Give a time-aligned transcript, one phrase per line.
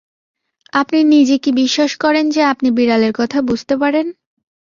[0.73, 4.05] আপনি নিজে কি বিশ্বাস করেন যে আপনি বিড়ালের কথা বুঝতে পারেন?